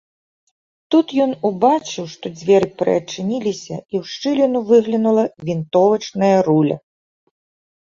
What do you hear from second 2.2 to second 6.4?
дзверы прыадчыніліся і ў шчыліну выглянула вінтовачная